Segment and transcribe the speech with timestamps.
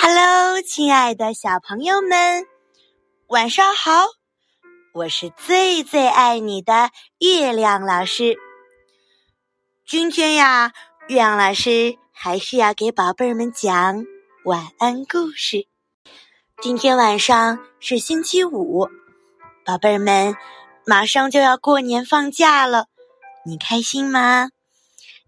[0.00, 2.46] Hello，亲爱的小朋友们，
[3.26, 4.06] 晚上好！
[4.94, 8.38] 我是最最爱你的月亮老师。
[9.84, 10.72] 今天呀，
[11.08, 14.06] 月亮老师还是要给宝贝儿们讲
[14.44, 15.66] 晚安故事。
[16.62, 18.88] 今天晚上是星期五，
[19.64, 20.36] 宝贝儿们，
[20.86, 22.86] 马上就要过年放假了，
[23.44, 24.50] 你开心吗？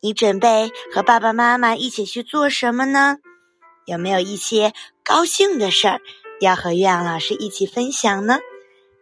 [0.00, 3.18] 你准备和爸爸妈妈一起去做什么呢？
[3.86, 4.72] 有没有一些
[5.02, 6.00] 高兴的事儿
[6.40, 8.38] 要和月亮老师一起分享呢？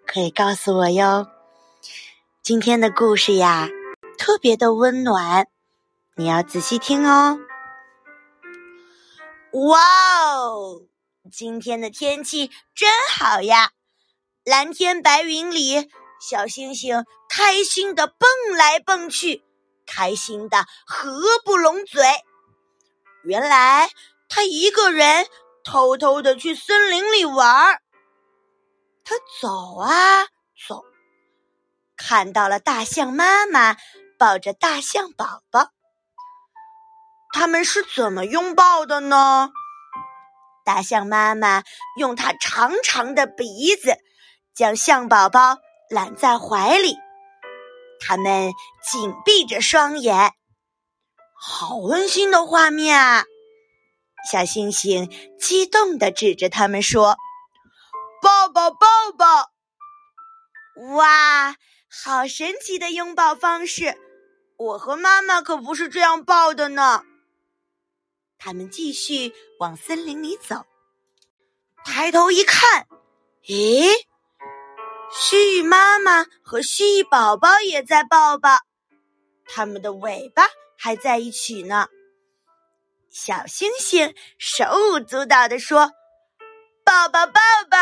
[0.07, 1.29] 可以告诉我哟。
[2.43, 3.69] 今天的故事呀，
[4.19, 5.47] 特别的温暖，
[6.17, 7.39] 你要仔细听哦。
[9.53, 9.81] 哇
[10.35, 10.83] 哦，
[11.31, 13.71] 今天的天气真好呀！
[14.45, 15.89] 蓝天白云里，
[16.21, 19.45] 小星星开心的蹦来蹦去。
[19.87, 22.03] 开心的合不拢嘴。
[23.25, 23.91] 原来
[24.35, 25.27] 他一个人
[25.63, 27.83] 偷偷的去森林里玩儿。
[29.05, 30.25] 他走啊
[30.67, 30.83] 走，
[31.99, 33.77] 看到了大象妈妈
[34.19, 35.69] 抱着大象宝宝。
[37.31, 39.51] 他们是怎么拥抱的呢？
[40.65, 41.63] 大象妈妈
[41.99, 43.99] 用它长长的鼻子
[44.55, 45.59] 将象宝宝
[45.91, 46.97] 揽在怀里。
[48.01, 48.51] 他们
[48.91, 50.33] 紧闭着双眼，
[51.35, 53.25] 好温馨的画面啊！
[54.31, 57.17] 小星星激动的指着他们说
[58.23, 59.51] ：“抱抱抱抱！”
[60.97, 61.57] 哇，
[61.89, 63.99] 好神奇的拥抱方式！
[64.57, 67.05] 我和妈妈可不是这样抱的呢。
[68.39, 70.65] 他们继续往森林里走，
[71.85, 72.87] 抬头一看，
[73.47, 73.91] 咦？
[75.11, 78.59] 蜥蜴妈妈和蜥蜴宝宝也在抱抱，
[79.45, 80.45] 它们的尾巴
[80.79, 81.89] 还在一起呢。
[83.13, 85.93] 小星星手舞足蹈地说
[86.83, 87.77] ：“抱抱抱抱，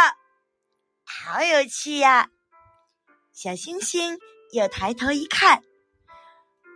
[1.04, 2.28] 好有趣呀！”
[3.32, 4.18] 小星星
[4.50, 5.62] 又抬头一看，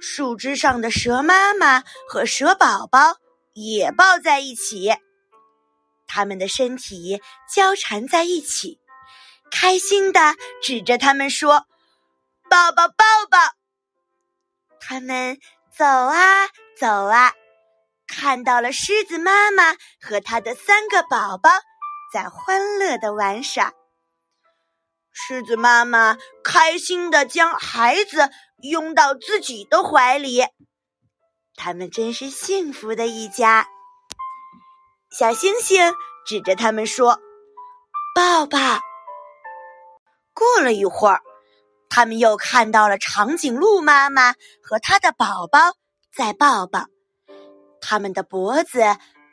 [0.00, 3.16] 树枝上的蛇妈妈和蛇宝宝
[3.54, 4.88] 也抱在一起，
[6.06, 7.20] 它们的身体
[7.52, 8.78] 交缠在一起。
[9.50, 11.66] 开心的指着他们说
[12.48, 13.38] ：“抱抱抱抱！”
[14.78, 15.40] 他们
[15.76, 17.32] 走啊走啊，
[18.06, 21.50] 看到了狮子妈妈和它的三个宝宝
[22.12, 23.72] 在欢乐的玩耍。
[25.12, 28.30] 狮子妈妈开心的将孩子
[28.62, 30.44] 拥到自己的怀里，
[31.54, 33.68] 他们真是幸福的一家。
[35.10, 35.94] 小星星
[36.26, 37.20] 指着他们说
[38.14, 38.58] ：“抱抱！”
[40.34, 41.22] 过了一会儿，
[41.88, 45.60] 他们又看到了长颈鹿妈妈和它的宝宝
[46.12, 46.86] 在抱抱，
[47.86, 48.80] 他们的脖子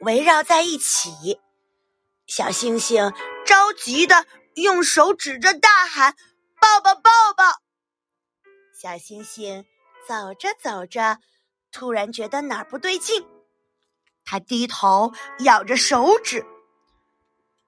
[0.01, 1.39] 围绕在一起。
[2.27, 3.13] 小星星
[3.45, 4.25] 着急的
[4.55, 6.15] 用手指着，大喊
[6.59, 7.45] ：“抱抱抱抱！”
[8.77, 9.65] 小星星
[10.05, 11.19] 走着走着，
[11.71, 13.25] 突然觉得哪儿不对劲，
[14.25, 16.45] 他低头咬着手指：“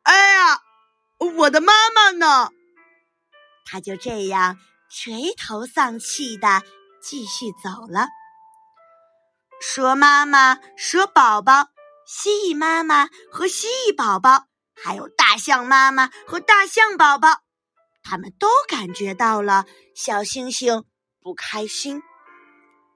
[0.04, 0.62] 哎呀，
[1.38, 2.50] 我的妈妈呢？”
[3.66, 4.58] 他就这样
[4.90, 6.62] 垂头丧气的
[7.02, 8.08] 继续走了。
[9.66, 11.70] 蛇妈妈、蛇宝宝、
[12.06, 17.30] 蜥蜴妈妈和蜥蜴宝宝，还有大象妈妈和大象宝宝，
[18.04, 19.66] 他们都感觉到了
[19.96, 20.84] 小星星
[21.22, 22.04] 不开心，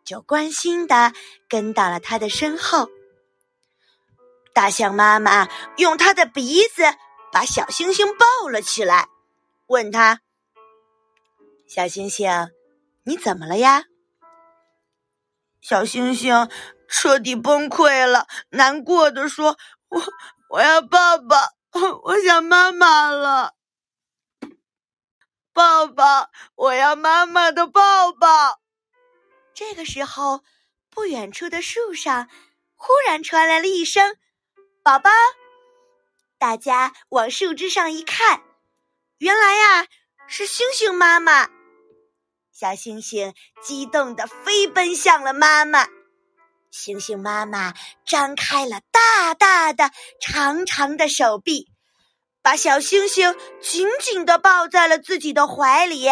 [0.03, 1.13] 就关心的
[1.47, 2.89] 跟到了他的身后。
[4.53, 5.47] 大象妈妈
[5.77, 6.83] 用它的鼻子
[7.31, 9.07] 把小星星抱了起来，
[9.67, 10.19] 问他。
[11.65, 12.29] 小星星，
[13.05, 13.85] 你怎么了呀？
[15.61, 16.49] 小星星
[16.87, 19.57] 彻底崩溃了，难过的说
[19.89, 20.01] ：“我
[20.49, 21.35] 我要抱抱，
[22.03, 23.55] 我想妈妈了，
[25.53, 28.61] 抱抱，我要妈妈的抱抱。”
[29.53, 30.43] 这个时候，
[30.89, 32.29] 不远处的树上
[32.75, 34.15] 忽然传来了一声
[34.83, 35.09] “宝宝”，
[36.37, 38.43] 大家往树枝上一看，
[39.17, 39.87] 原来呀
[40.27, 41.56] 是星星妈妈。
[42.59, 45.85] 小星星激动地飞奔向了妈妈，
[46.71, 51.67] 星星妈妈张开了大大的、长长的手臂，
[52.41, 56.07] 把小星星紧紧地抱在了自己的怀里。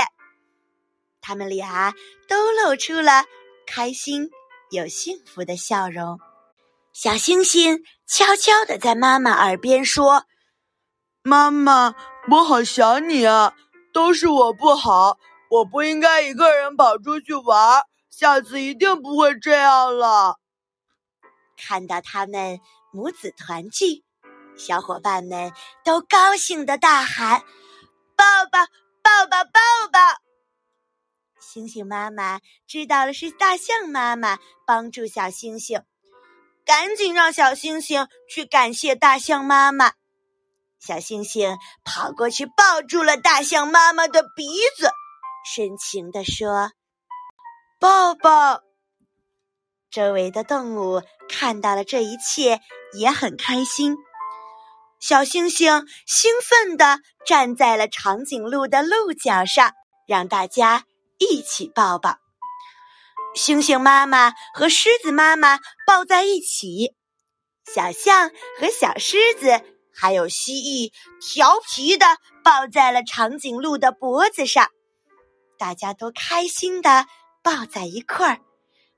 [1.20, 1.96] 他们俩
[2.28, 3.26] 都露出了
[3.66, 4.30] 开心
[4.70, 6.20] 又幸福的笑容。
[6.94, 10.26] 小星星悄悄地在妈妈耳边说
[11.26, 11.96] ：“妈妈，
[12.30, 13.56] 我好想你啊，
[13.92, 15.18] 都是我不好。”
[15.50, 20.40] 我不应该一个人跑出去玩，下次一定不会这样了。
[21.58, 22.60] 看到他们
[22.92, 24.04] 母子团聚，
[24.58, 25.54] 小伙伴们
[25.84, 27.42] 都高兴的大喊
[28.18, 28.66] ：“抱抱，
[29.02, 29.60] 抱抱，抱
[29.92, 30.00] 抱！”
[31.40, 35.84] 猩猩妈妈知道了是大象妈妈帮助小猩猩，
[36.66, 39.94] 赶紧让小猩猩去感谢大象妈妈。
[40.80, 41.56] 小猩猩
[41.86, 44.46] 跑过去抱住了大象妈妈的鼻
[44.78, 44.92] 子，
[45.46, 46.72] 深情地说
[47.80, 48.62] ：“抱抱。”
[49.92, 52.60] 周围的动物看到了这一切，
[52.98, 53.96] 也很开心。
[55.00, 59.74] 小猩猩兴奋地站在了长颈鹿的鹿角上，
[60.08, 60.86] 让大家。
[61.18, 62.18] 一起抱抱，
[63.38, 66.94] 猩猩妈妈和狮子妈妈抱在一起，
[67.74, 69.62] 小象和小狮子
[69.94, 70.92] 还有蜥蜴
[71.22, 72.06] 调皮的
[72.44, 74.68] 抱在了长颈鹿的脖子上，
[75.58, 77.06] 大家都开心的
[77.44, 78.40] 抱在一块儿，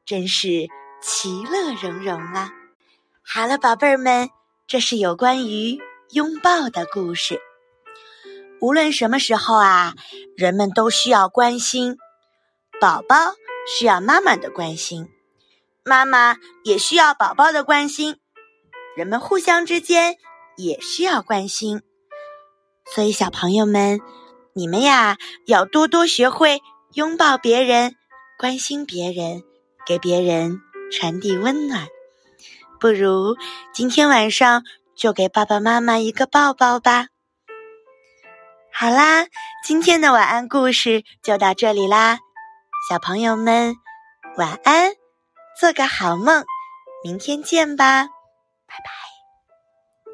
[0.06, 0.68] 真是
[1.02, 2.52] 其乐融融啊！
[3.24, 4.30] 好了，宝贝儿们，
[4.68, 5.80] 这是有关于
[6.12, 7.40] 拥抱的故事。
[8.60, 9.94] 无论什么时候啊，
[10.36, 11.98] 人们都需要关心。
[12.80, 13.16] 宝宝
[13.68, 15.10] 需要妈妈的关心，
[15.84, 18.18] 妈妈也需要宝宝的关心，
[18.96, 20.18] 人们互相之间
[20.56, 21.82] 也需要关心。
[22.96, 24.00] 所以，小朋友们，
[24.58, 26.64] 你们呀要多多学会
[26.94, 27.96] 拥抱别人，
[28.40, 29.44] 关心别人，
[29.86, 30.60] 给别人
[30.92, 31.88] 传递温暖。
[32.80, 33.38] 不如
[33.72, 34.64] 今天晚上
[34.96, 37.06] 就给爸爸妈妈一个抱抱吧。
[38.74, 39.28] 好啦，
[39.64, 42.18] 今天的晚安故事就到这里啦。
[42.90, 43.76] 小朋友们，
[44.38, 44.94] 晚安，
[45.62, 46.44] 做个好梦，
[47.04, 48.06] 明天见吧，
[48.66, 49.17] 拜拜。